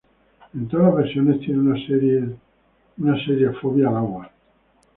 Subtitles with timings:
[0.55, 4.31] En todas las versiones, tiene una seria fobia al agua.